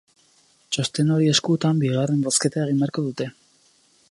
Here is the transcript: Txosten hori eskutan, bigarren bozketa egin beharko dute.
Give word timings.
Txosten 0.77 1.11
hori 1.17 1.29
eskutan, 1.33 1.83
bigarren 1.85 2.27
bozketa 2.31 2.67
egin 2.67 2.85
beharko 2.85 3.09
dute. 3.11 3.31